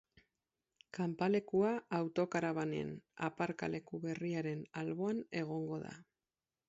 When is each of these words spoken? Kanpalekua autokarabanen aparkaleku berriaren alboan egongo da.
Kanpalekua 0.97 1.73
autokarabanen 1.97 2.89
aparkaleku 3.29 4.01
berriaren 4.07 4.65
alboan 4.83 5.21
egongo 5.45 5.81
da. 5.89 5.97